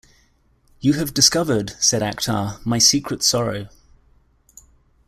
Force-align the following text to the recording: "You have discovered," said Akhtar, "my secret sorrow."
"You 0.79 0.93
have 0.93 1.13
discovered," 1.13 1.73
said 1.79 2.01
Akhtar, 2.01 2.59
"my 2.65 2.79
secret 2.79 3.21
sorrow." 3.21 3.67